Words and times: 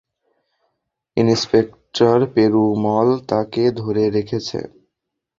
Inspector 1.17 2.17
Perumal 2.33 3.07
তাকে 3.29 3.63
ধরে 3.79 4.03
রেখেছে। 4.09 4.59